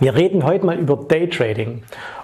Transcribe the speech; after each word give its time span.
Wir 0.00 0.14
reden 0.14 0.44
heute 0.44 0.64
mal 0.64 0.78
über 0.78 0.96
Daytrading. 0.96 1.82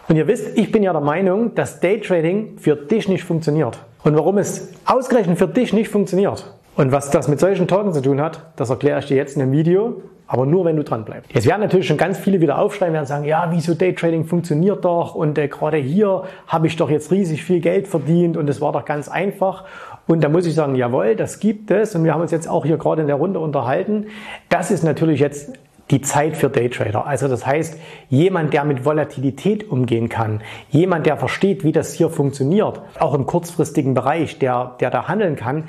Und 0.08 0.16
ihr 0.16 0.26
wisst, 0.26 0.56
ich 0.56 0.72
bin 0.72 0.82
ja 0.82 0.92
der 0.92 1.02
Meinung, 1.02 1.54
dass 1.54 1.78
Daytrading 1.78 2.56
für 2.56 2.74
dich 2.74 3.06
nicht 3.06 3.22
funktioniert. 3.22 3.78
Und 4.02 4.16
warum 4.16 4.38
es 4.38 4.72
ausgerechnet 4.86 5.36
für 5.36 5.46
dich 5.46 5.74
nicht 5.74 5.90
funktioniert 5.90 6.54
und 6.76 6.90
was 6.90 7.10
das 7.10 7.28
mit 7.28 7.38
solchen 7.38 7.68
Tagen 7.68 7.92
zu 7.92 8.00
tun 8.00 8.18
hat, 8.22 8.40
das 8.56 8.70
erkläre 8.70 9.00
ich 9.00 9.06
dir 9.06 9.18
jetzt 9.18 9.36
in 9.36 9.42
einem 9.42 9.52
Video, 9.52 10.00
aber 10.26 10.46
nur 10.46 10.64
wenn 10.64 10.76
du 10.76 10.84
dran 10.84 11.04
bleibst. 11.04 11.34
Jetzt 11.34 11.46
werden 11.46 11.60
natürlich 11.60 11.86
schon 11.86 11.98
ganz 11.98 12.16
viele 12.16 12.40
wieder 12.40 12.58
aufschreiben 12.58 12.94
werden 12.94 13.04
sagen, 13.04 13.26
ja, 13.26 13.48
wieso 13.50 13.74
Daytrading 13.74 14.24
funktioniert 14.24 14.82
doch 14.86 15.14
und 15.14 15.36
äh, 15.36 15.46
gerade 15.48 15.76
hier 15.76 16.22
habe 16.46 16.68
ich 16.68 16.76
doch 16.76 16.88
jetzt 16.88 17.12
riesig 17.12 17.44
viel 17.44 17.60
Geld 17.60 17.88
verdient 17.88 18.38
und 18.38 18.48
es 18.48 18.62
war 18.62 18.72
doch 18.72 18.86
ganz 18.86 19.10
einfach. 19.10 19.64
Und 20.06 20.24
da 20.24 20.30
muss 20.30 20.46
ich 20.46 20.54
sagen, 20.54 20.76
jawohl, 20.76 21.14
das 21.14 21.40
gibt 21.40 21.70
es 21.70 21.94
und 21.94 22.04
wir 22.04 22.14
haben 22.14 22.22
uns 22.22 22.30
jetzt 22.30 22.48
auch 22.48 22.64
hier 22.64 22.78
gerade 22.78 23.02
in 23.02 23.06
der 23.06 23.16
Runde 23.16 23.38
unterhalten. 23.38 24.06
Das 24.48 24.70
ist 24.70 24.82
natürlich 24.82 25.20
jetzt 25.20 25.52
die 25.90 26.00
Zeit 26.00 26.36
für 26.36 26.50
Daytrader. 26.50 27.06
Also 27.06 27.28
das 27.28 27.46
heißt, 27.46 27.78
jemand, 28.08 28.52
der 28.52 28.64
mit 28.64 28.84
Volatilität 28.84 29.70
umgehen 29.70 30.08
kann, 30.08 30.40
jemand, 30.70 31.06
der 31.06 31.16
versteht, 31.16 31.62
wie 31.64 31.72
das 31.72 31.92
hier 31.92 32.10
funktioniert, 32.10 32.80
auch 32.98 33.14
im 33.14 33.26
kurzfristigen 33.26 33.94
Bereich, 33.94 34.38
der, 34.38 34.76
der 34.80 34.90
da 34.90 35.06
handeln 35.06 35.36
kann, 35.36 35.68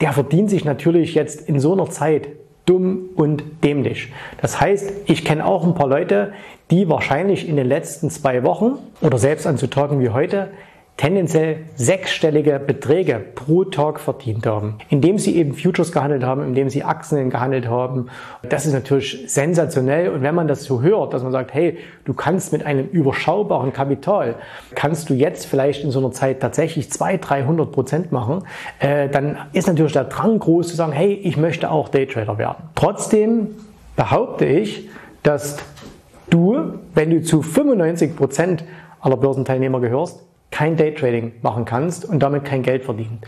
der 0.00 0.12
verdient 0.12 0.50
sich 0.50 0.64
natürlich 0.64 1.14
jetzt 1.14 1.48
in 1.48 1.58
so 1.58 1.72
einer 1.72 1.90
Zeit 1.90 2.28
dumm 2.66 3.08
und 3.16 3.42
dämlich. 3.64 4.12
Das 4.40 4.60
heißt, 4.60 4.92
ich 5.06 5.24
kenne 5.24 5.44
auch 5.44 5.64
ein 5.64 5.74
paar 5.74 5.88
Leute, 5.88 6.32
die 6.70 6.88
wahrscheinlich 6.88 7.48
in 7.48 7.56
den 7.56 7.66
letzten 7.66 8.10
zwei 8.10 8.44
Wochen 8.44 8.78
oder 9.00 9.18
selbst 9.18 9.46
an 9.46 9.56
so 9.56 9.66
Tagen 9.66 10.00
wie 10.00 10.10
heute 10.10 10.50
tendenziell 10.98 11.60
sechsstellige 11.76 12.58
Beträge 12.58 13.20
pro 13.36 13.64
Tag 13.64 14.00
verdient 14.00 14.46
haben, 14.46 14.78
indem 14.90 15.16
sie 15.18 15.36
eben 15.36 15.54
Futures 15.54 15.92
gehandelt 15.92 16.24
haben, 16.24 16.42
indem 16.42 16.68
sie 16.68 16.82
Aktien 16.82 17.30
gehandelt 17.30 17.68
haben. 17.68 18.08
Das 18.48 18.66
ist 18.66 18.72
natürlich 18.72 19.24
sensationell. 19.28 20.10
Und 20.10 20.22
wenn 20.22 20.34
man 20.34 20.48
das 20.48 20.64
so 20.64 20.82
hört, 20.82 21.14
dass 21.14 21.22
man 21.22 21.30
sagt, 21.30 21.54
hey, 21.54 21.78
du 22.04 22.14
kannst 22.14 22.52
mit 22.52 22.66
einem 22.66 22.88
überschaubaren 22.88 23.72
Kapital, 23.72 24.34
kannst 24.74 25.08
du 25.08 25.14
jetzt 25.14 25.46
vielleicht 25.46 25.84
in 25.84 25.92
so 25.92 26.00
einer 26.00 26.10
Zeit 26.10 26.40
tatsächlich 26.40 26.90
200, 26.90 27.30
300 27.30 27.72
Prozent 27.72 28.12
machen, 28.12 28.42
äh, 28.80 29.08
dann 29.08 29.38
ist 29.52 29.68
natürlich 29.68 29.92
der 29.92 30.04
Drang 30.04 30.40
groß 30.40 30.66
zu 30.66 30.74
sagen, 30.74 30.92
hey, 30.92 31.12
ich 31.12 31.36
möchte 31.36 31.70
auch 31.70 31.90
Daytrader 31.90 32.38
werden. 32.38 32.64
Trotzdem 32.74 33.50
behaupte 33.94 34.46
ich, 34.46 34.88
dass 35.22 35.58
du, 36.28 36.80
wenn 36.94 37.10
du 37.10 37.22
zu 37.22 37.40
95 37.40 38.16
Prozent 38.16 38.64
aller 39.00 39.16
Börsenteilnehmer 39.16 39.80
gehörst, 39.80 40.27
kein 40.58 40.76
Daytrading 40.76 41.34
machen 41.40 41.64
kannst 41.64 42.04
und 42.04 42.18
damit 42.20 42.44
kein 42.44 42.64
Geld 42.64 42.84
verdienen. 42.84 43.20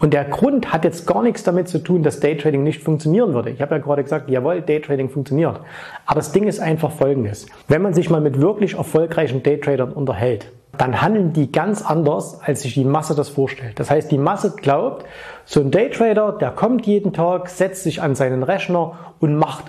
Und 0.00 0.12
der 0.12 0.24
Grund 0.24 0.70
hat 0.70 0.84
jetzt 0.84 1.06
gar 1.06 1.22
nichts 1.22 1.42
damit 1.42 1.66
zu 1.66 1.78
tun, 1.78 2.02
dass 2.02 2.20
Daytrading 2.20 2.62
nicht 2.62 2.82
funktionieren 2.82 3.32
würde. 3.32 3.48
Ich 3.48 3.62
habe 3.62 3.76
ja 3.76 3.80
gerade 3.80 4.02
gesagt, 4.02 4.28
jawohl, 4.28 4.60
Daytrading 4.60 5.08
funktioniert. 5.08 5.60
Aber 6.04 6.16
das 6.16 6.32
Ding 6.32 6.46
ist 6.46 6.60
einfach 6.60 6.92
folgendes. 6.92 7.46
Wenn 7.68 7.80
man 7.80 7.94
sich 7.94 8.10
mal 8.10 8.20
mit 8.20 8.38
wirklich 8.38 8.74
erfolgreichen 8.74 9.42
Daytradern 9.42 9.92
unterhält, 9.92 10.52
dann 10.76 11.00
handeln 11.00 11.32
die 11.32 11.50
ganz 11.50 11.80
anders, 11.80 12.38
als 12.42 12.60
sich 12.60 12.74
die 12.74 12.84
Masse 12.84 13.14
das 13.14 13.30
vorstellt. 13.30 13.80
Das 13.80 13.90
heißt, 13.90 14.10
die 14.12 14.18
Masse 14.18 14.54
glaubt, 14.54 15.06
so 15.46 15.60
ein 15.60 15.70
Daytrader, 15.70 16.32
der 16.32 16.50
kommt 16.50 16.84
jeden 16.84 17.14
Tag, 17.14 17.48
setzt 17.48 17.82
sich 17.84 18.02
an 18.02 18.14
seinen 18.14 18.42
Rechner 18.42 18.98
und 19.20 19.36
macht 19.36 19.64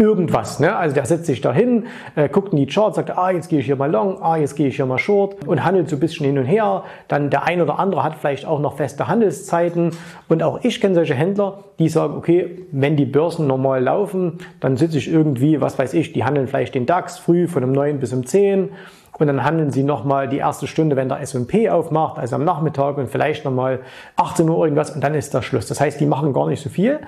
irgendwas. 0.00 0.58
Ne? 0.58 0.74
Also 0.74 0.94
der 0.94 1.04
setzt 1.04 1.26
sich 1.26 1.40
da 1.40 1.52
hin, 1.52 1.86
äh, 2.16 2.28
guckt 2.28 2.52
in 2.52 2.56
die 2.58 2.66
Charts, 2.66 2.96
sagt, 2.96 3.16
ah, 3.16 3.30
jetzt 3.30 3.48
gehe 3.48 3.60
ich 3.60 3.66
hier 3.66 3.76
mal 3.76 3.90
long, 3.90 4.20
ah, 4.22 4.36
jetzt 4.36 4.56
gehe 4.56 4.68
ich 4.68 4.76
hier 4.76 4.86
mal 4.86 4.98
short 4.98 5.46
und 5.46 5.62
handelt 5.62 5.88
so 5.88 5.96
ein 5.96 6.00
bisschen 6.00 6.26
hin 6.26 6.38
und 6.38 6.46
her. 6.46 6.84
Dann 7.08 7.30
der 7.30 7.44
ein 7.44 7.60
oder 7.60 7.78
andere 7.78 8.02
hat 8.02 8.16
vielleicht 8.16 8.46
auch 8.46 8.60
noch 8.60 8.76
feste 8.76 9.06
Handelszeiten. 9.06 9.90
Und 10.28 10.42
auch 10.42 10.60
ich 10.64 10.80
kenne 10.80 10.94
solche 10.94 11.14
Händler, 11.14 11.64
die 11.78 11.88
sagen, 11.88 12.16
okay, 12.16 12.66
wenn 12.72 12.96
die 12.96 13.04
Börsen 13.04 13.46
normal 13.46 13.82
laufen, 13.82 14.38
dann 14.60 14.76
sitze 14.76 14.98
ich 14.98 15.10
irgendwie, 15.12 15.60
was 15.60 15.78
weiß 15.78 15.94
ich, 15.94 16.12
die 16.12 16.24
handeln 16.24 16.48
vielleicht 16.48 16.74
den 16.74 16.86
DAX 16.86 17.18
früh 17.18 17.46
von 17.46 17.62
um 17.62 17.72
9 17.72 18.00
bis 18.00 18.12
um 18.12 18.24
10 18.24 18.70
und 19.20 19.26
dann 19.26 19.44
handeln 19.44 19.70
Sie 19.70 19.82
nochmal 19.82 20.28
die 20.28 20.38
erste 20.38 20.66
Stunde, 20.66 20.96
wenn 20.96 21.08
der 21.08 21.20
S&P 21.20 21.68
aufmacht, 21.70 22.18
also 22.18 22.36
am 22.36 22.44
Nachmittag 22.44 22.96
und 22.96 23.08
vielleicht 23.08 23.44
nochmal 23.44 23.80
18 24.16 24.48
Uhr 24.48 24.64
irgendwas 24.64 24.90
und 24.90 25.04
dann 25.04 25.14
ist 25.14 25.34
der 25.34 25.42
Schluss. 25.42 25.66
Das 25.66 25.80
heißt, 25.80 26.00
die 26.00 26.06
machen 26.06 26.32
gar 26.32 26.48
nicht 26.48 26.62
so 26.62 26.70
viel 26.70 27.00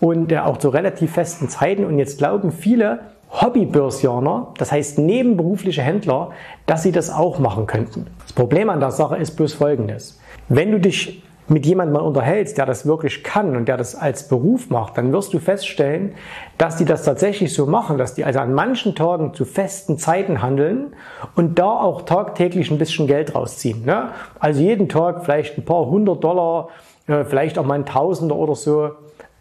und 0.00 0.32
äh, 0.32 0.38
auch 0.38 0.58
zu 0.58 0.68
relativ 0.68 1.12
festen 1.12 1.48
Zeiten 1.48 1.84
und 1.84 1.98
jetzt 1.98 2.18
glauben 2.18 2.52
viele, 2.52 3.00
Hobbybörsianer, 3.32 4.48
das 4.58 4.72
heißt 4.72 4.98
nebenberufliche 4.98 5.82
Händler, 5.82 6.30
dass 6.66 6.82
sie 6.82 6.90
das 6.90 7.10
auch 7.10 7.38
machen 7.38 7.66
könnten. 7.66 8.08
Das 8.22 8.32
Problem 8.32 8.68
an 8.70 8.80
der 8.80 8.90
Sache 8.90 9.16
ist 9.16 9.36
bloß 9.36 9.54
folgendes. 9.54 10.18
Wenn 10.48 10.72
du 10.72 10.80
dich 10.80 11.22
mit 11.48 11.66
jemandem 11.66 11.94
mal 11.94 12.00
unterhältst, 12.00 12.58
der 12.58 12.66
das 12.66 12.86
wirklich 12.86 13.24
kann 13.24 13.56
und 13.56 13.66
der 13.66 13.76
das 13.76 13.94
als 13.94 14.28
Beruf 14.28 14.70
macht, 14.70 14.96
dann 14.96 15.12
wirst 15.12 15.34
du 15.34 15.38
feststellen, 15.38 16.14
dass 16.58 16.76
die 16.76 16.84
das 16.84 17.04
tatsächlich 17.04 17.52
so 17.52 17.66
machen, 17.66 17.98
dass 17.98 18.14
die 18.14 18.24
also 18.24 18.38
an 18.38 18.54
manchen 18.54 18.94
Tagen 18.94 19.34
zu 19.34 19.44
festen 19.44 19.98
Zeiten 19.98 20.42
handeln 20.42 20.94
und 21.34 21.58
da 21.58 21.70
auch 21.70 22.02
tagtäglich 22.02 22.70
ein 22.70 22.78
bisschen 22.78 23.06
Geld 23.06 23.34
rausziehen. 23.34 23.84
Ne? 23.84 24.10
Also 24.38 24.60
jeden 24.60 24.88
Tag 24.88 25.24
vielleicht 25.24 25.58
ein 25.58 25.64
paar 25.64 25.86
hundert 25.86 26.22
Dollar, 26.22 26.68
äh, 27.08 27.24
vielleicht 27.24 27.58
auch 27.58 27.64
mal 27.64 27.74
ein 27.74 27.86
Tausender 27.86 28.36
oder 28.36 28.54
so. 28.54 28.90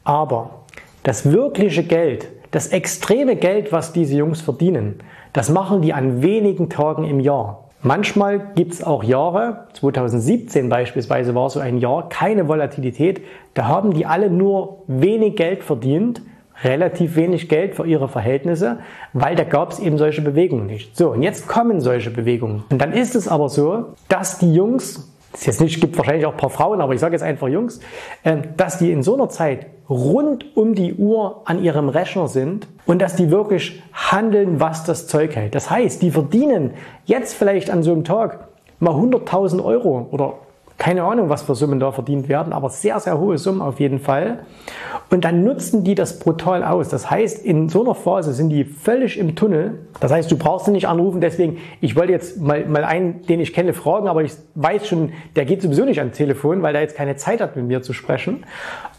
Aber 0.03 0.49
das 1.03 1.31
wirkliche 1.31 1.83
Geld, 1.83 2.27
das 2.51 2.67
extreme 2.67 3.35
Geld, 3.35 3.71
was 3.71 3.93
diese 3.93 4.15
Jungs 4.15 4.41
verdienen, 4.41 5.03
das 5.33 5.49
machen 5.49 5.81
die 5.81 5.93
an 5.93 6.23
wenigen 6.23 6.69
Tagen 6.69 7.03
im 7.03 7.19
Jahr. 7.19 7.68
Manchmal 7.81 8.51
gibt 8.55 8.73
es 8.73 8.83
auch 8.83 9.03
Jahre, 9.03 9.67
2017 9.73 10.67
beispielsweise 10.67 11.33
war 11.33 11.49
so 11.49 11.59
ein 11.59 11.77
Jahr, 11.77 12.09
keine 12.09 12.47
Volatilität, 12.47 13.21
da 13.53 13.67
haben 13.67 13.93
die 13.93 14.05
alle 14.05 14.29
nur 14.29 14.83
wenig 14.87 15.37
Geld 15.37 15.63
verdient, 15.63 16.21
relativ 16.61 17.15
wenig 17.15 17.47
Geld 17.47 17.75
für 17.75 17.85
ihre 17.85 18.09
Verhältnisse, 18.09 18.79
weil 19.13 19.37
da 19.37 19.45
gab 19.45 19.71
es 19.71 19.79
eben 19.79 19.97
solche 19.97 20.21
Bewegungen 20.21 20.65
nicht. 20.65 20.97
So, 20.97 21.11
und 21.11 21.23
jetzt 21.23 21.47
kommen 21.47 21.79
solche 21.79 22.09
Bewegungen. 22.09 22.65
Und 22.69 22.81
dann 22.81 22.91
ist 22.91 23.15
es 23.15 23.29
aber 23.29 23.47
so, 23.47 23.93
dass 24.09 24.39
die 24.39 24.53
Jungs 24.53 25.09
es 25.33 25.45
jetzt 25.45 25.79
gibt 25.79 25.97
wahrscheinlich 25.97 26.25
auch 26.25 26.31
ein 26.31 26.37
paar 26.37 26.49
Frauen, 26.49 26.81
aber 26.81 26.93
ich 26.93 26.99
sage 26.99 27.13
jetzt 27.13 27.21
einfach 27.21 27.47
Jungs, 27.47 27.79
ähm, 28.25 28.41
dass 28.57 28.79
die 28.79 28.91
in 28.91 29.03
so 29.03 29.13
einer 29.13 29.29
Zeit 29.29 29.67
rund 29.89 30.55
um 30.55 30.75
die 30.75 30.93
Uhr 30.93 31.41
an 31.45 31.63
ihrem 31.63 31.89
Rechner 31.89 32.27
sind 32.27 32.67
und 32.85 33.01
dass 33.01 33.15
die 33.15 33.31
wirklich 33.31 33.81
handeln, 33.93 34.59
was 34.59 34.83
das 34.83 35.07
Zeug 35.07 35.35
hält. 35.35 35.55
Das 35.55 35.69
heißt, 35.69 36.01
die 36.01 36.11
verdienen 36.11 36.71
jetzt 37.05 37.33
vielleicht 37.33 37.69
an 37.71 37.81
so 37.81 37.91
einem 37.91 38.03
Tag 38.03 38.47
mal 38.79 38.93
100.000 38.93 39.63
Euro 39.63 40.07
oder 40.11 40.35
keine 40.79 41.03
Ahnung, 41.03 41.27
was 41.27 41.43
für 41.43 41.55
Summen 41.55 41.79
da 41.79 41.91
verdient 41.91 42.29
werden, 42.29 42.53
aber 42.53 42.69
sehr, 42.69 42.99
sehr 43.01 43.19
hohe 43.19 43.37
Summen 43.37 43.61
auf 43.61 43.81
jeden 43.81 43.99
Fall. 43.99 44.39
Und 45.09 45.25
dann 45.25 45.43
nutzen 45.43 45.83
die 45.83 45.93
das 45.93 46.19
brutal 46.19 46.63
aus. 46.63 46.87
Das 46.87 47.11
heißt, 47.11 47.43
in 47.43 47.67
so 47.67 47.81
einer 47.83 47.95
Phase 47.95 48.31
sind 48.31 48.49
die 48.49 48.63
völlig 48.63 49.19
im 49.19 49.35
Tunnel. 49.35 49.79
Das 49.99 50.11
heißt, 50.11 50.31
du 50.31 50.37
brauchst 50.37 50.67
sie 50.67 50.71
nicht 50.71 50.87
anrufen. 50.87 51.19
Deswegen, 51.19 51.57
ich 51.81 51.97
wollte 51.97 52.13
jetzt 52.13 52.39
mal, 52.39 52.65
mal 52.65 52.85
einen, 52.85 53.23
den 53.23 53.41
ich 53.41 53.53
kenne, 53.53 53.73
fragen, 53.73 54.07
aber 54.07 54.23
ich 54.23 54.31
weiß 54.55 54.87
schon, 54.87 55.11
der 55.35 55.43
geht 55.43 55.61
sowieso 55.61 55.83
nicht 55.83 55.99
ans 55.99 56.15
Telefon, 56.15 56.61
weil 56.61 56.71
der 56.71 56.83
jetzt 56.83 56.95
keine 56.95 57.17
Zeit 57.17 57.41
hat, 57.41 57.57
mit 57.57 57.65
mir 57.65 57.81
zu 57.81 57.91
sprechen. 57.91 58.45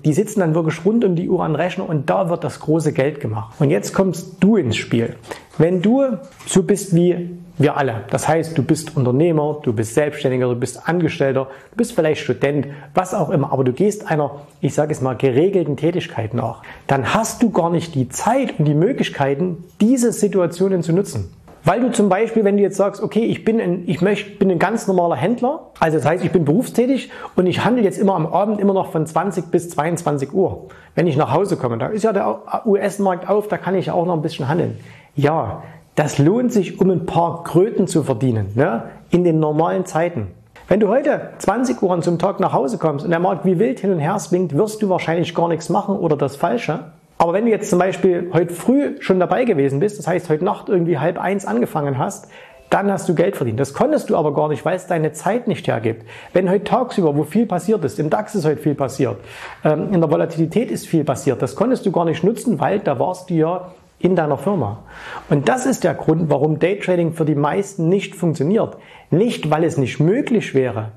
Die 0.05 0.13
sitzen 0.13 0.41
dann 0.41 0.55
wirklich 0.55 0.85
rund 0.85 1.03
um 1.05 1.17
die 1.17 1.31
Uhr 1.31 1.43
an 1.43 1.55
Rechner 1.55 1.89
und 1.89 2.11
da 2.11 2.29
wird 2.29 2.45
das 2.45 2.61
große 2.61 2.93
Geld 2.93 3.21
gemacht. 3.21 3.55
Und 3.59 3.71
jetzt 3.71 3.95
kommst 3.95 4.37
du 4.41 4.57
ins 4.57 4.77
Spiel. 4.77 5.17
Wenn 5.57 5.81
du 5.81 6.19
so 6.47 6.63
bist 6.63 6.95
wie 6.95 7.31
Wir 7.61 7.77
alle. 7.77 8.05
Das 8.09 8.27
heißt, 8.27 8.57
du 8.57 8.63
bist 8.63 8.97
Unternehmer, 8.97 9.61
du 9.63 9.75
bist 9.75 9.93
Selbstständiger, 9.93 10.49
du 10.49 10.57
bist 10.57 10.89
Angestellter, 10.89 11.49
du 11.73 11.77
bist 11.77 11.93
vielleicht 11.93 12.23
Student, 12.23 12.69
was 12.95 13.13
auch 13.13 13.29
immer, 13.29 13.53
aber 13.53 13.65
du 13.65 13.75
gehst 13.75 14.11
einer, 14.11 14.41
ich 14.63 14.73
sage 14.73 14.93
es 14.93 15.03
mal, 15.03 15.15
geregelten 15.15 15.77
Tätigkeit 15.77 16.33
nach. 16.33 16.63
Dann 16.87 17.13
hast 17.13 17.43
du 17.43 17.51
gar 17.51 17.69
nicht 17.69 17.95
die 17.95 18.09
Zeit 18.09 18.59
und 18.59 18.65
die 18.65 18.73
Möglichkeiten, 18.73 19.63
diese 19.79 20.11
Situationen 20.11 20.83
zu 20.83 20.95
nutzen. 20.95 21.35
Weil 21.63 21.83
du 21.83 21.93
zum 21.93 22.09
Beispiel, 22.09 22.45
wenn 22.45 22.57
du 22.57 22.63
jetzt 22.63 22.79
sagst, 22.79 23.03
okay, 23.03 23.27
ich 23.27 23.45
bin 23.45 23.61
ein, 23.61 23.83
ich 23.87 24.01
möchte, 24.01 24.31
bin 24.39 24.51
ein 24.51 24.59
ganz 24.59 24.87
normaler 24.87 25.17
Händler, 25.17 25.69
also 25.81 25.99
das 25.99 26.07
heißt, 26.07 26.25
ich 26.25 26.33
bin 26.33 26.47
berufstätig 26.47 27.11
und 27.37 27.47
ich 27.47 27.63
handle 27.63 27.85
jetzt 27.85 27.99
immer 27.99 28.15
am 28.15 28.27
Abend 28.27 28.59
immer 28.59 28.73
noch 28.73 28.91
von 28.91 29.07
20 29.07 29.51
bis 29.51 29.69
22 29.69 30.33
Uhr, 30.33 30.69
wenn 30.95 31.07
ich 31.07 31.19
nach 31.19 31.35
Hause 31.35 31.59
komme. 31.59 31.77
Da 31.77 31.89
ist 31.89 32.05
ja 32.05 32.15
der 32.15 32.65
US-Markt 32.65 33.29
auf, 33.29 33.49
da 33.49 33.59
kann 33.59 33.75
ich 33.75 33.91
auch 33.91 34.07
noch 34.07 34.15
ein 34.15 34.23
bisschen 34.23 34.49
handeln. 34.49 34.79
Ja, 35.15 35.63
das 35.95 36.19
lohnt 36.19 36.53
sich, 36.53 36.81
um 36.81 36.91
ein 36.91 37.07
paar 37.07 37.45
Kröten 37.45 37.87
zu 37.87 38.03
verdienen, 38.03 38.49
ne? 38.55 38.85
in 39.11 39.25
den 39.25 39.41
normalen 39.41 39.85
Zeiten. 39.85 40.29
Wenn 40.69 40.79
du 40.79 40.89
heute 40.89 41.31
20 41.39 41.83
Uhr 41.83 42.01
zum 42.01 42.19
Tag 42.19 42.39
nach 42.39 42.53
Hause 42.53 42.79
kommst 42.79 43.05
und 43.05 43.11
der 43.11 43.19
Markt 43.19 43.45
wie 43.45 43.59
wild 43.59 43.81
hin 43.81 43.91
und 43.93 43.99
her 43.99 44.19
swingt, 44.21 44.57
wirst 44.57 44.83
du 44.83 44.89
wahrscheinlich 44.89 45.35
gar 45.35 45.49
nichts 45.49 45.69
machen 45.69 45.97
oder 45.97 46.17
das 46.17 46.37
Falsche. 46.37 46.93
Aber 47.19 47.33
wenn 47.33 47.45
du 47.45 47.51
jetzt 47.51 47.69
zum 47.69 47.79
Beispiel 47.81 48.31
heute 48.33 48.55
früh 48.55 48.97
schon 49.01 49.19
dabei 49.19 49.45
gewesen 49.45 49.81
bist, 49.81 49.99
das 49.99 50.07
heißt 50.07 50.31
heute 50.31 50.45
Nacht 50.45 50.69
irgendwie 50.69 50.99
halb 50.99 51.19
eins 51.19 51.45
angefangen 51.45 51.99
hast, 51.99 52.29
dann 52.71 52.91
hast 52.91 53.09
du 53.09 53.15
Geld 53.15 53.37
verdient. 53.37 53.59
Das 53.59 53.75
konntest 53.75 54.11
du 54.11 54.17
aber 54.17 54.33
gar 54.33 54.49
nicht, 54.49 54.65
weil 54.65 54.77
es 54.77 54.87
deine 54.87 55.13
Zeit 55.13 55.49
nicht 55.49 55.67
hergibt. 55.67 56.07
Wenn 56.33 56.49
heute 56.49 56.65
tagsüber, 56.65 57.17
wo 57.17 57.25
viel 57.25 57.47
passiert 57.47 57.85
ist, 57.85 57.99
im 57.99 58.09
DAX 58.09 58.37
ist 58.37 58.47
heute 58.47 58.63
viel 58.63 58.77
passiert, 58.77 59.17
ähm, 59.65 59.93
in 59.93 60.01
der 60.01 60.11
Volatilität 60.11 60.71
ist 60.71 60.87
viel 60.87 61.03
passiert, 61.03 61.43
das 61.43 61.57
konntest 61.57 61.85
du 61.85 61.91
gar 61.91 62.05
nicht 62.05 62.23
nutzen, 62.23 62.61
weil 62.61 62.79
da 62.79 62.99
warst 62.99 63.29
du 63.29 63.35
ja 63.35 63.73
in 64.01 64.17
deiner 64.17 64.39
Firma. 64.39 64.83
Und 65.29 65.49
das 65.49 65.67
ist 65.67 65.85
der 65.85 65.95
Grund, 65.95 66.31
warum 66.31 66.59
Daytrading 66.59 67.13
für 67.13 67.25
die 67.25 67.35
meisten 67.35 67.89
nicht 67.89 68.15
funktioniert. 68.15 68.77
Nicht, 69.11 69.51
weil 69.51 69.63
es 69.63 69.77
nicht 69.77 70.01
möglich 70.01 70.55
wäre, 70.55 70.93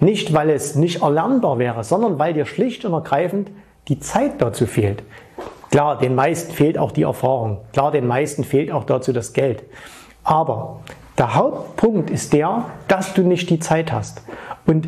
nicht, 0.00 0.32
weil 0.32 0.50
es 0.50 0.74
nicht 0.74 1.02
erlernbar 1.02 1.58
wäre, 1.58 1.84
sondern 1.84 2.18
weil 2.18 2.32
dir 2.32 2.46
schlicht 2.46 2.84
und 2.84 2.92
ergreifend 2.92 3.50
die 3.88 4.00
Zeit 4.00 4.40
dazu 4.42 4.66
fehlt. 4.66 5.02
Klar, 5.70 5.98
den 5.98 6.14
meisten 6.14 6.52
fehlt 6.52 6.78
auch 6.78 6.92
die 6.92 7.02
Erfahrung. 7.02 7.58
Klar, 7.72 7.92
den 7.92 8.06
meisten 8.06 8.44
fehlt 8.44 8.72
auch 8.72 8.84
dazu 8.84 9.12
das 9.12 9.32
Geld. 9.32 9.62
Aber 10.24 10.80
der 11.18 11.34
Hauptpunkt 11.34 12.10
ist 12.10 12.32
der, 12.32 12.66
dass 12.88 13.14
du 13.14 13.22
nicht 13.22 13.50
die 13.50 13.58
Zeit 13.58 13.92
hast. 13.92 14.22
Und 14.66 14.86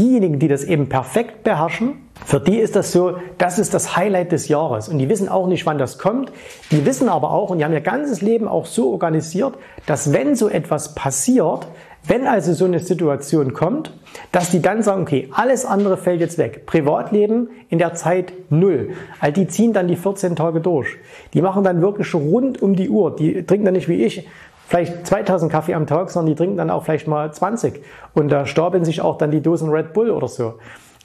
diejenigen, 0.00 0.38
die 0.38 0.48
das 0.48 0.64
eben 0.64 0.88
perfekt 0.88 1.44
beherrschen, 1.44 1.92
für 2.24 2.40
die 2.40 2.58
ist 2.58 2.76
das 2.76 2.92
so, 2.92 3.16
das 3.38 3.58
ist 3.58 3.74
das 3.74 3.96
Highlight 3.96 4.32
des 4.32 4.48
Jahres. 4.48 4.88
Und 4.88 4.98
die 4.98 5.08
wissen 5.08 5.28
auch 5.28 5.46
nicht, 5.46 5.66
wann 5.66 5.78
das 5.78 5.98
kommt. 5.98 6.32
Die 6.70 6.84
wissen 6.84 7.08
aber 7.08 7.30
auch, 7.30 7.50
und 7.50 7.58
die 7.58 7.64
haben 7.64 7.72
ihr 7.72 7.80
ganzes 7.80 8.20
Leben 8.22 8.48
auch 8.48 8.66
so 8.66 8.90
organisiert, 8.92 9.54
dass 9.86 10.12
wenn 10.12 10.34
so 10.34 10.48
etwas 10.48 10.94
passiert, 10.94 11.66
wenn 12.06 12.26
also 12.26 12.54
so 12.54 12.64
eine 12.64 12.78
Situation 12.78 13.52
kommt, 13.52 13.92
dass 14.32 14.50
die 14.50 14.62
dann 14.62 14.82
sagen, 14.82 15.02
okay, 15.02 15.28
alles 15.32 15.66
andere 15.66 15.96
fällt 15.98 16.20
jetzt 16.20 16.38
weg. 16.38 16.64
Privatleben 16.64 17.50
in 17.68 17.78
der 17.78 17.94
Zeit 17.94 18.32
null. 18.48 18.90
All 19.20 19.32
die 19.32 19.46
ziehen 19.46 19.74
dann 19.74 19.86
die 19.86 19.96
14 19.96 20.34
Tage 20.34 20.60
durch. 20.60 20.96
Die 21.34 21.42
machen 21.42 21.62
dann 21.62 21.82
wirklich 21.82 22.14
rund 22.14 22.62
um 22.62 22.74
die 22.74 22.88
Uhr. 22.88 23.14
Die 23.14 23.44
trinken 23.44 23.66
dann 23.66 23.74
nicht 23.74 23.88
wie 23.88 24.02
ich 24.02 24.26
vielleicht 24.70 25.04
2000 25.04 25.50
Kaffee 25.50 25.74
am 25.74 25.88
Tag, 25.88 26.10
sondern 26.10 26.28
die 26.28 26.36
trinken 26.36 26.56
dann 26.56 26.70
auch 26.70 26.84
vielleicht 26.84 27.08
mal 27.08 27.32
20. 27.32 27.82
Und 28.14 28.30
da 28.30 28.46
stapeln 28.46 28.84
sich 28.84 29.00
auch 29.02 29.18
dann 29.18 29.32
die 29.32 29.40
Dosen 29.40 29.68
Red 29.68 29.92
Bull 29.92 30.10
oder 30.10 30.28
so. 30.28 30.54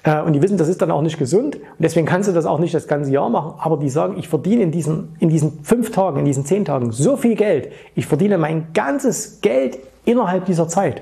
Äh, 0.04 0.22
und 0.22 0.34
die 0.34 0.42
wissen, 0.44 0.58
das 0.58 0.68
ist 0.68 0.84
dann 0.84 0.92
auch 0.92 1.02
nicht 1.02 1.18
gesund. 1.18 1.56
Und 1.56 1.64
deswegen 1.80 2.06
kannst 2.06 2.30
du 2.30 2.34
das 2.34 2.46
auch 2.46 2.60
nicht 2.60 2.76
das 2.76 2.88
ganze 2.88 3.12
Jahr 3.12 3.28
machen. 3.28 3.56
Aber 3.58 3.78
die 3.78 3.90
sagen, 3.90 4.18
ich 4.20 4.30
verdiene 4.30 4.62
in 4.62 4.72
diesen, 4.72 5.16
in 5.20 5.30
diesen 5.30 5.64
fünf 5.64 5.92
Tagen, 5.92 6.20
in 6.20 6.26
diesen 6.26 6.46
zehn 6.46 6.64
Tagen 6.64 6.92
so 6.92 7.18
viel 7.18 7.34
Geld. 7.34 7.72
Ich 7.96 8.06
verdiene 8.06 8.38
mein 8.38 8.68
ganzes 8.76 9.42
Geld 9.42 9.80
innerhalb 10.06 10.46
dieser 10.46 10.68
Zeit. 10.68 11.02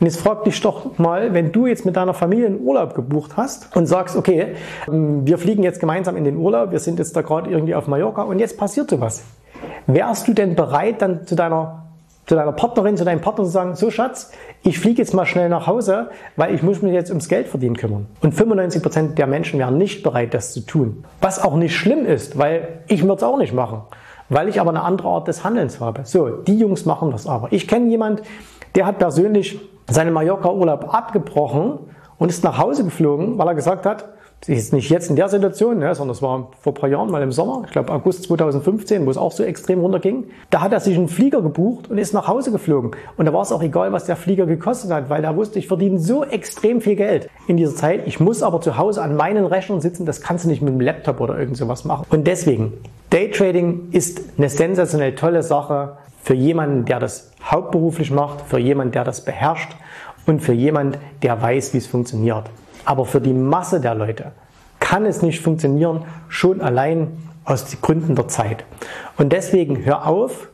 Und 0.00 0.06
jetzt 0.06 0.20
frag 0.20 0.42
dich 0.42 0.60
doch 0.60 0.98
mal, 0.98 1.32
wenn 1.32 1.52
du 1.52 1.68
jetzt 1.68 1.86
mit 1.86 1.94
deiner 1.94 2.12
Familie 2.12 2.46
einen 2.46 2.60
Urlaub 2.60 2.96
gebucht 2.96 3.36
hast 3.36 3.74
und 3.76 3.86
sagst, 3.86 4.16
okay, 4.16 4.56
ähm, 4.88 5.24
wir 5.24 5.38
fliegen 5.38 5.62
jetzt 5.62 5.78
gemeinsam 5.78 6.16
in 6.16 6.24
den 6.24 6.38
Urlaub, 6.38 6.72
wir 6.72 6.80
sind 6.80 6.98
jetzt 6.98 7.14
da 7.14 7.22
gerade 7.22 7.48
irgendwie 7.48 7.76
auf 7.76 7.86
Mallorca 7.86 8.22
und 8.22 8.40
jetzt 8.40 8.58
passiert 8.58 8.90
sowas. 8.90 9.22
Wärst 9.86 10.26
du 10.26 10.32
denn 10.32 10.56
bereit, 10.56 11.00
dann 11.00 11.24
zu 11.24 11.36
deiner 11.36 11.83
zu 12.26 12.34
deiner 12.34 12.52
Partnerin, 12.52 12.96
zu 12.96 13.04
deinem 13.04 13.20
Partner 13.20 13.44
zu 13.44 13.50
sagen, 13.50 13.74
so 13.74 13.90
Schatz, 13.90 14.32
ich 14.62 14.78
fliege 14.78 15.02
jetzt 15.02 15.12
mal 15.14 15.26
schnell 15.26 15.48
nach 15.48 15.66
Hause, 15.66 16.10
weil 16.36 16.54
ich 16.54 16.62
muss 16.62 16.80
mich 16.80 16.92
jetzt 16.92 17.10
ums 17.10 17.28
Geld 17.28 17.48
verdienen 17.48 17.76
kümmern. 17.76 18.06
Und 18.22 18.32
95 18.32 18.82
Prozent 18.82 19.18
der 19.18 19.26
Menschen 19.26 19.58
wären 19.58 19.76
nicht 19.76 20.02
bereit, 20.02 20.32
das 20.32 20.52
zu 20.52 20.60
tun. 20.60 21.04
Was 21.20 21.42
auch 21.42 21.56
nicht 21.56 21.76
schlimm 21.76 22.06
ist, 22.06 22.38
weil 22.38 22.80
ich 22.88 23.02
würde 23.02 23.16
es 23.16 23.22
auch 23.22 23.36
nicht 23.36 23.52
machen. 23.52 23.82
Weil 24.30 24.48
ich 24.48 24.60
aber 24.60 24.70
eine 24.70 24.82
andere 24.82 25.08
Art 25.08 25.28
des 25.28 25.44
Handelns 25.44 25.80
habe. 25.80 26.00
So, 26.04 26.28
die 26.30 26.58
Jungs 26.58 26.86
machen 26.86 27.10
das 27.10 27.26
aber. 27.26 27.48
Ich 27.50 27.68
kenne 27.68 27.90
jemand, 27.90 28.22
der 28.74 28.86
hat 28.86 28.98
persönlich 28.98 29.60
seinen 29.86 30.14
Mallorca-Urlaub 30.14 30.94
abgebrochen 30.94 31.78
und 32.16 32.30
ist 32.30 32.42
nach 32.42 32.56
Hause 32.56 32.84
geflogen, 32.84 33.36
weil 33.36 33.48
er 33.48 33.54
gesagt 33.54 33.84
hat, 33.84 34.13
ist 34.46 34.72
nicht 34.72 34.90
jetzt 34.90 35.08
in 35.08 35.16
der 35.16 35.28
Situation, 35.28 35.78
ne, 35.78 35.94
sondern 35.94 36.14
das 36.14 36.20
war 36.20 36.50
vor 36.60 36.72
ein 36.72 36.74
paar 36.74 36.88
Jahren 36.90 37.10
mal 37.10 37.22
im 37.22 37.32
Sommer, 37.32 37.62
ich 37.64 37.72
glaube 37.72 37.92
August 37.92 38.24
2015, 38.24 39.06
wo 39.06 39.10
es 39.10 39.16
auch 39.16 39.32
so 39.32 39.42
extrem 39.42 39.80
runterging. 39.80 40.24
Da 40.50 40.60
hat 40.60 40.72
er 40.72 40.80
sich 40.80 40.96
einen 40.96 41.08
Flieger 41.08 41.40
gebucht 41.40 41.90
und 41.90 41.98
ist 41.98 42.12
nach 42.12 42.28
Hause 42.28 42.52
geflogen. 42.52 42.90
Und 43.16 43.24
da 43.24 43.32
war 43.32 43.42
es 43.42 43.52
auch 43.52 43.62
egal, 43.62 43.92
was 43.92 44.04
der 44.04 44.16
Flieger 44.16 44.46
gekostet 44.46 44.90
hat, 44.90 45.08
weil 45.08 45.24
er 45.24 45.36
wusste, 45.36 45.58
ich 45.58 45.66
verdiene 45.66 45.98
so 45.98 46.24
extrem 46.24 46.80
viel 46.80 46.96
Geld 46.96 47.30
in 47.46 47.56
dieser 47.56 47.74
Zeit. 47.74 48.02
Ich 48.06 48.20
muss 48.20 48.42
aber 48.42 48.60
zu 48.60 48.76
Hause 48.76 49.02
an 49.02 49.16
meinen 49.16 49.46
Rechnern 49.46 49.80
sitzen, 49.80 50.04
das 50.04 50.20
kannst 50.20 50.44
du 50.44 50.48
nicht 50.48 50.60
mit 50.60 50.74
dem 50.74 50.80
Laptop 50.80 51.20
oder 51.20 51.38
irgend 51.38 51.56
sowas 51.56 51.84
machen. 51.84 52.06
Und 52.10 52.26
deswegen, 52.26 52.74
Daytrading 53.10 53.88
ist 53.92 54.20
eine 54.36 54.50
sensationell 54.50 55.14
tolle 55.14 55.42
Sache 55.42 55.96
für 56.22 56.34
jemanden, 56.34 56.84
der 56.84 57.00
das 57.00 57.30
hauptberuflich 57.42 58.10
macht, 58.10 58.40
für 58.42 58.58
jemanden, 58.58 58.92
der 58.92 59.04
das 59.04 59.24
beherrscht 59.24 59.70
und 60.26 60.40
für 60.40 60.54
jemanden, 60.54 60.98
der 61.22 61.40
weiß, 61.40 61.74
wie 61.74 61.78
es 61.78 61.86
funktioniert. 61.86 62.44
Aber 62.84 63.04
für 63.04 63.20
die 63.20 63.32
Masse 63.32 63.80
der 63.80 63.94
Leute 63.94 64.32
kann 64.80 65.06
es 65.06 65.22
nicht 65.22 65.40
funktionieren, 65.40 66.04
schon 66.28 66.60
allein 66.60 67.08
aus 67.44 67.64
Gründen 67.80 68.14
der 68.14 68.28
Zeit. 68.28 68.64
Und 69.16 69.32
deswegen 69.32 69.84
hör 69.84 70.06
auf, 70.06 70.48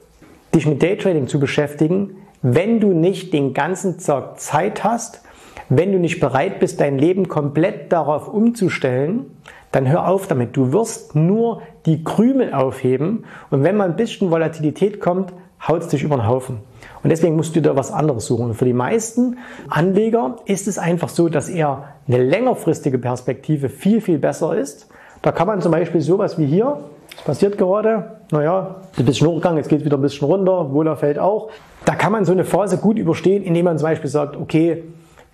dich 0.54 0.66
mit 0.66 0.82
Daytrading 0.82 1.28
zu 1.28 1.38
beschäftigen, 1.38 2.16
wenn 2.42 2.80
du 2.80 2.92
nicht 2.92 3.32
den 3.32 3.54
ganzen 3.54 3.98
Tag 3.98 4.40
Zeit 4.40 4.82
hast, 4.82 5.22
wenn 5.68 5.92
du 5.92 5.98
nicht 5.98 6.20
bereit 6.20 6.58
bist, 6.58 6.80
dein 6.80 6.98
Leben 6.98 7.28
komplett 7.28 7.92
darauf 7.92 8.28
umzustellen, 8.28 9.26
dann 9.72 9.88
hör 9.88 10.08
auf 10.08 10.26
damit. 10.26 10.56
Du 10.56 10.72
wirst 10.72 11.14
nur 11.14 11.62
die 11.86 12.02
Krümel 12.02 12.52
aufheben 12.52 13.24
und 13.50 13.62
wenn 13.62 13.76
mal 13.76 13.88
ein 13.88 13.96
bisschen 13.96 14.30
Volatilität 14.30 15.00
kommt, 15.00 15.32
haut 15.66 15.82
es 15.82 15.88
dich 15.88 16.02
über 16.02 16.16
den 16.16 16.26
Haufen. 16.26 16.58
Und 17.02 17.10
deswegen 17.10 17.36
musst 17.36 17.56
du 17.56 17.62
da 17.62 17.76
was 17.76 17.90
anderes 17.90 18.26
suchen. 18.26 18.46
Und 18.46 18.54
für 18.54 18.64
die 18.64 18.72
meisten 18.72 19.38
Anleger 19.68 20.36
ist 20.44 20.68
es 20.68 20.78
einfach 20.78 21.08
so, 21.08 21.28
dass 21.28 21.48
eher 21.48 21.84
eine 22.06 22.22
längerfristige 22.22 22.98
Perspektive 22.98 23.68
viel, 23.68 24.00
viel 24.00 24.18
besser 24.18 24.56
ist. 24.56 24.88
Da 25.22 25.32
kann 25.32 25.46
man 25.46 25.60
zum 25.60 25.72
Beispiel 25.72 26.00
sowas 26.00 26.38
wie 26.38 26.46
hier, 26.46 26.78
das 27.16 27.24
passiert 27.24 27.58
gerade, 27.58 28.16
naja, 28.30 28.76
ein 28.96 29.04
bisschen 29.04 29.26
hochgegangen, 29.26 29.58
jetzt 29.58 29.68
geht 29.68 29.80
es 29.80 29.84
wieder 29.84 29.98
ein 29.98 30.02
bisschen 30.02 30.26
runter, 30.26 30.72
Wohler 30.72 30.96
fällt 30.96 31.18
auch. 31.18 31.50
Da 31.84 31.94
kann 31.94 32.12
man 32.12 32.24
so 32.24 32.32
eine 32.32 32.44
Phase 32.44 32.78
gut 32.78 32.98
überstehen, 32.98 33.42
indem 33.42 33.64
man 33.64 33.78
zum 33.78 33.88
Beispiel 33.88 34.10
sagt, 34.10 34.36
okay, 34.36 34.84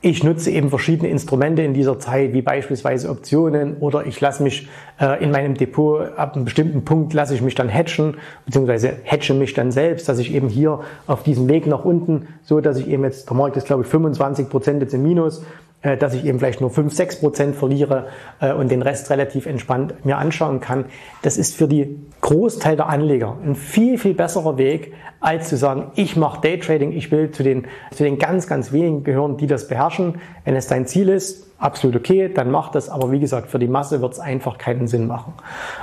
ich 0.02 0.22
nutze 0.22 0.50
eben 0.50 0.68
verschiedene 0.68 1.08
Instrumente 1.08 1.62
in 1.62 1.72
dieser 1.72 1.98
Zeit, 1.98 2.32
wie 2.32 2.42
beispielsweise 2.42 3.08
Optionen 3.08 3.78
oder 3.78 4.06
ich 4.06 4.20
lasse 4.20 4.42
mich 4.42 4.68
äh, 5.00 5.22
in 5.22 5.30
meinem 5.30 5.54
Depot 5.54 6.06
ab 6.16 6.34
einem 6.34 6.44
bestimmten 6.44 6.84
Punkt 6.84 7.14
lasse 7.14 7.34
ich 7.34 7.40
mich 7.40 7.54
dann 7.54 7.72
hatchen, 7.72 8.16
beziehungsweise 8.44 8.98
hatche 9.06 9.34
mich 9.34 9.54
dann 9.54 9.72
selbst, 9.72 10.08
dass 10.08 10.18
ich 10.18 10.34
eben 10.34 10.48
hier 10.48 10.80
auf 11.06 11.22
diesem 11.22 11.48
Weg 11.48 11.66
nach 11.66 11.84
unten, 11.84 12.28
so 12.42 12.60
dass 12.60 12.78
ich 12.78 12.88
eben 12.88 13.04
jetzt, 13.04 13.28
der 13.28 13.36
Markt 13.36 13.56
ist 13.56 13.66
glaube 13.66 13.82
ich 13.82 13.88
25 13.88 14.50
Prozent 14.50 14.82
jetzt 14.82 14.94
im 14.94 15.02
Minus, 15.02 15.42
dass 15.82 16.14
ich 16.14 16.24
eben 16.24 16.38
vielleicht 16.38 16.60
nur 16.60 16.70
5, 16.70 16.92
6 16.92 17.20
Prozent 17.20 17.56
verliere 17.56 18.06
äh, 18.40 18.52
und 18.52 18.70
den 18.70 18.82
Rest 18.82 19.10
relativ 19.10 19.46
entspannt 19.46 20.04
mir 20.04 20.18
anschauen 20.18 20.60
kann. 20.60 20.86
Das 21.22 21.38
ist 21.38 21.54
für 21.54 21.68
die 21.68 21.98
Großteil 22.22 22.76
der 22.76 22.88
Anleger 22.88 23.36
ein 23.44 23.54
viel, 23.54 23.98
viel 23.98 24.14
besserer 24.14 24.58
Weg, 24.58 24.94
als 25.20 25.48
zu 25.48 25.56
sagen, 25.56 25.92
ich 25.94 26.16
mache 26.16 26.40
Daytrading, 26.40 26.92
ich 26.92 27.10
will 27.10 27.30
zu 27.30 27.42
den, 27.42 27.66
zu 27.92 28.04
den 28.04 28.18
ganz, 28.18 28.46
ganz 28.46 28.72
wenigen 28.72 29.04
gehören, 29.04 29.36
die 29.36 29.46
das 29.46 29.68
beherrschen. 29.68 30.16
Wenn 30.44 30.56
es 30.56 30.66
dein 30.66 30.86
Ziel 30.86 31.08
ist, 31.08 31.46
absolut 31.58 31.96
okay, 31.96 32.30
dann 32.32 32.50
mach 32.50 32.70
das. 32.70 32.88
Aber 32.88 33.12
wie 33.12 33.20
gesagt, 33.20 33.50
für 33.50 33.58
die 33.58 33.68
Masse 33.68 34.00
wird 34.00 34.12
es 34.12 34.18
einfach 34.18 34.58
keinen 34.58 34.88
Sinn 34.88 35.06
machen. 35.06 35.34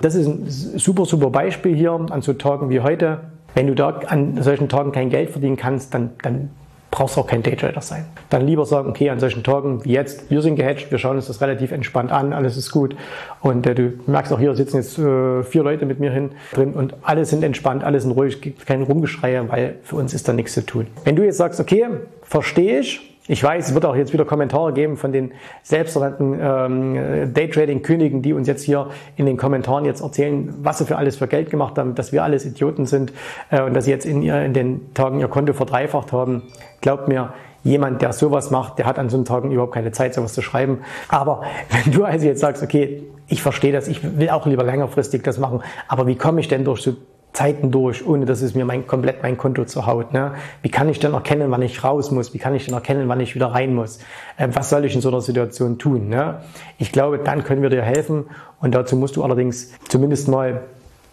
Das 0.01 0.15
ist 0.15 0.27
ein 0.27 0.45
super, 0.47 1.05
super 1.05 1.29
Beispiel 1.29 1.75
hier 1.75 1.91
an 1.91 2.21
so 2.21 2.33
Tagen 2.33 2.69
wie 2.69 2.81
heute. 2.81 3.21
Wenn 3.55 3.67
du 3.67 3.75
da 3.75 3.89
an 4.07 4.41
solchen 4.41 4.67
Tagen 4.67 4.91
kein 4.91 5.09
Geld 5.09 5.29
verdienen 5.29 5.57
kannst, 5.57 5.93
dann, 5.93 6.11
dann 6.21 6.49
brauchst 6.93 7.17
auch 7.17 7.25
kein 7.25 7.41
Daytrader 7.41 7.81
sein. 7.81 8.05
Dann 8.29 8.45
lieber 8.45 8.67
sagen, 8.67 8.87
okay, 8.87 9.09
an 9.09 9.19
solchen 9.19 9.43
Tagen 9.43 9.83
wie 9.83 9.93
jetzt, 9.93 10.29
wir 10.29 10.43
sind 10.43 10.57
gehatcht, 10.57 10.91
wir 10.91 10.99
schauen 10.99 11.15
uns 11.15 11.25
das 11.25 11.41
relativ 11.41 11.71
entspannt 11.71 12.11
an, 12.11 12.33
alles 12.33 12.55
ist 12.55 12.71
gut. 12.71 12.95
Und 13.41 13.65
äh, 13.65 13.73
du 13.73 13.93
merkst 14.05 14.31
auch 14.31 14.37
hier 14.37 14.55
sitzen 14.55 14.77
jetzt 14.77 14.99
äh, 14.99 15.41
vier 15.41 15.63
Leute 15.63 15.87
mit 15.87 15.99
mir 15.99 16.11
hin 16.11 16.33
drin 16.53 16.73
und 16.73 16.93
alle 17.01 17.25
sind 17.25 17.43
entspannt, 17.43 17.83
alle 17.83 17.99
sind 17.99 18.11
ruhig, 18.11 18.41
gibt 18.41 18.67
kein 18.67 18.83
Rumgeschreie, 18.83 19.49
weil 19.49 19.79
für 19.81 19.95
uns 19.95 20.13
ist 20.13 20.27
da 20.27 20.33
nichts 20.33 20.53
zu 20.53 20.63
tun. 20.63 20.85
Wenn 21.03 21.15
du 21.15 21.23
jetzt 21.23 21.37
sagst, 21.37 21.59
okay, 21.59 21.87
verstehe 22.21 22.79
ich, 22.79 23.12
Ich 23.27 23.41
weiß, 23.41 23.69
es 23.69 23.73
wird 23.73 23.85
auch 23.85 23.95
jetzt 23.95 24.11
wieder 24.11 24.25
Kommentare 24.25 24.73
geben 24.73 24.97
von 24.97 25.13
den 25.13 25.31
selbsternannten 25.61 26.39
ähm, 26.41 27.33
Daytrading-Königen, 27.33 28.21
die 28.21 28.33
uns 28.33 28.49
jetzt 28.49 28.63
hier 28.63 28.89
in 29.15 29.25
den 29.25 29.37
Kommentaren 29.37 29.85
jetzt 29.85 30.01
erzählen, 30.01 30.53
was 30.61 30.79
sie 30.79 30.85
für 30.85 30.97
alles 30.97 31.15
für 31.15 31.27
Geld 31.27 31.49
gemacht 31.49 31.77
haben, 31.77 31.95
dass 31.95 32.11
wir 32.11 32.23
alles 32.23 32.45
Idioten 32.45 32.85
sind 32.85 33.13
äh, 33.49 33.61
und 33.61 33.73
dass 33.73 33.85
sie 33.85 33.91
jetzt 33.91 34.05
in, 34.05 34.21
ihr, 34.21 34.43
in 34.43 34.53
den 34.53 34.93
Tagen 34.93 35.21
ihr 35.21 35.29
Konto 35.29 35.53
verdreifacht 35.53 36.11
haben. 36.11 36.43
Glaubt 36.81 37.07
mir, 37.07 37.33
jemand, 37.63 38.01
der 38.01 38.11
sowas 38.11 38.51
macht, 38.51 38.77
der 38.77 38.85
hat 38.85 38.99
an 38.99 39.09
so 39.09 39.15
einen 39.15 39.25
Tagen 39.25 39.51
überhaupt 39.51 39.73
keine 39.73 39.91
Zeit, 39.91 40.13
sowas 40.13 40.33
zu 40.33 40.41
schreiben. 40.41 40.79
Aber 41.07 41.43
wenn 41.69 41.93
du 41.93 42.03
also 42.03 42.25
jetzt 42.25 42.41
sagst, 42.41 42.61
okay, 42.61 43.03
ich 43.27 43.41
verstehe 43.41 43.71
das, 43.71 43.87
ich 43.87 44.03
will 44.19 44.29
auch 44.29 44.45
lieber 44.45 44.63
längerfristig 44.63 45.23
das 45.23 45.37
machen, 45.37 45.61
aber 45.87 46.07
wie 46.07 46.15
komme 46.15 46.41
ich 46.41 46.49
denn 46.49 46.65
durch 46.65 46.81
so 46.81 46.93
Zeiten 47.33 47.71
durch, 47.71 48.05
ohne 48.05 48.25
dass 48.25 48.41
es 48.41 48.53
mir 48.55 48.63
mein, 48.63 48.87
komplett 48.87 49.23
mein 49.23 49.37
Konto 49.37 49.65
zu 49.65 49.85
haut. 49.87 50.13
Ne? 50.13 50.33
Wie 50.61 50.69
kann 50.69 50.87
ich 50.87 50.99
denn 50.99 51.13
erkennen, 51.13 51.49
wann 51.51 51.63
ich 51.63 51.83
raus 51.83 52.11
muss? 52.11 52.33
Wie 52.33 52.37
kann 52.37 52.55
ich 52.55 52.65
denn 52.65 52.75
erkennen, 52.75 53.09
wann 53.09 53.19
ich 53.19 53.35
wieder 53.35 53.47
rein 53.47 53.73
muss? 53.73 53.99
Äh, 54.37 54.49
was 54.53 54.69
soll 54.69 54.85
ich 54.85 54.93
in 54.95 55.01
so 55.01 55.09
einer 55.09 55.21
Situation 55.21 55.79
tun? 55.79 56.09
Ne? 56.09 56.41
Ich 56.77 56.91
glaube, 56.91 57.19
dann 57.19 57.43
können 57.43 57.63
wir 57.63 57.69
dir 57.69 57.81
helfen 57.81 58.25
und 58.61 58.75
dazu 58.75 58.95
musst 58.95 59.15
du 59.15 59.23
allerdings 59.23 59.71
zumindest 59.89 60.27
mal 60.27 60.61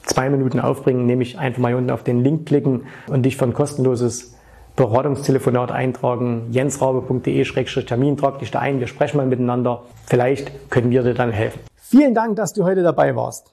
zwei 0.04 0.28
Minuten 0.28 0.60
aufbringen, 0.60 1.06
nämlich 1.06 1.38
einfach 1.38 1.60
mal 1.60 1.74
unten 1.74 1.90
auf 1.90 2.04
den 2.04 2.22
Link 2.22 2.46
klicken 2.46 2.82
und 3.08 3.22
dich 3.22 3.36
für 3.36 3.44
ein 3.44 3.54
kostenloses 3.54 4.34
Beratungstelefonat 4.76 5.72
eintragen, 5.72 6.46
jensrabe.de-termin, 6.50 8.16
trag 8.16 8.38
dich 8.38 8.50
da 8.50 8.60
ein, 8.60 8.80
wir 8.80 8.86
sprechen 8.86 9.16
mal 9.16 9.26
miteinander. 9.26 9.82
Vielleicht 10.06 10.70
können 10.70 10.90
wir 10.90 11.02
dir 11.02 11.14
dann 11.14 11.32
helfen. 11.32 11.60
Vielen 11.76 12.14
Dank, 12.14 12.36
dass 12.36 12.52
du 12.52 12.64
heute 12.64 12.82
dabei 12.82 13.16
warst. 13.16 13.52